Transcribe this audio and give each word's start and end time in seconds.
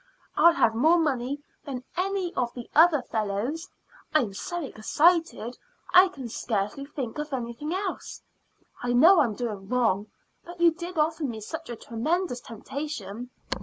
I'll 0.35 0.53
have 0.53 0.73
more 0.73 0.97
money 0.97 1.43
than 1.63 1.83
any 1.95 2.33
of 2.33 2.51
the 2.55 2.67
other 2.73 3.03
fellows. 3.03 3.69
I'm 4.15 4.33
so 4.33 4.63
excited 4.63 5.59
I 5.93 6.07
can 6.07 6.27
scarcely 6.27 6.85
think 6.85 7.19
of 7.19 7.31
anything 7.31 7.71
else. 7.71 8.23
I 8.81 8.93
know 8.93 9.19
I'm 9.21 9.35
doing 9.35 9.69
wrong, 9.69 10.07
but 10.43 10.59
you 10.59 10.71
did 10.71 10.97
offer 10.97 11.23
me 11.23 11.39
such 11.39 11.69
a 11.69 11.75
tremendous 11.75 12.39
temptation. 12.41 13.29